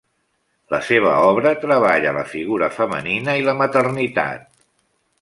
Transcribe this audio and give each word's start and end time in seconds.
La 0.75 0.79
seva 0.87 1.11
obra 1.33 1.51
treballa 1.67 2.15
la 2.17 2.25
figura 2.33 2.73
femenina 2.81 3.39
i 3.43 3.49
la 3.51 3.59
maternitat. 3.63 4.53